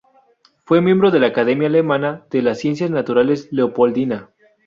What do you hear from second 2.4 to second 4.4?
las ciencias naturales Leopoldina.